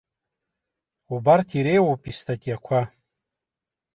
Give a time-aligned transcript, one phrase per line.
[1.13, 2.79] Убарҭ иреиуоуп истатиақәа.